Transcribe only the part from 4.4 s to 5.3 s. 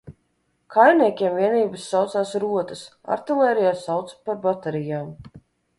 baterijām.